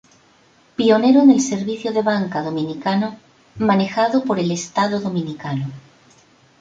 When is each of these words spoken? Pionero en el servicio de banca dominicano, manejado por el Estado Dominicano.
Pionero 0.77 1.21
en 1.21 1.29
el 1.29 1.41
servicio 1.41 1.93
de 1.93 2.01
banca 2.01 2.41
dominicano, 2.41 3.19
manejado 3.59 4.23
por 4.23 4.39
el 4.39 4.49
Estado 4.49 4.99
Dominicano. 4.99 5.69